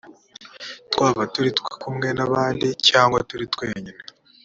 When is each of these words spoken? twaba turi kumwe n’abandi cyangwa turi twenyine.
twaba 0.91 1.23
turi 1.33 1.51
kumwe 1.81 2.07
n’abandi 2.17 2.67
cyangwa 2.87 3.17
turi 3.29 3.45
twenyine. 3.53 3.91